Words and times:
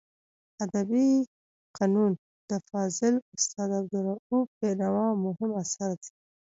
ادبي 0.63 1.09
فنون 1.75 2.11
د 2.49 2.51
فاضل 2.69 3.13
استاد 3.37 3.69
عبدالروف 3.79 4.47
بینوا 4.59 5.07
مهم 5.25 5.51
اثر 5.63 5.89
دی. 6.01 6.11